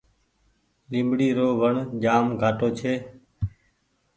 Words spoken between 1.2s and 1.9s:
رو وڻ